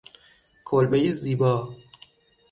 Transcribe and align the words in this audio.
کلبهی 0.65 1.13
زیبا 1.13 1.75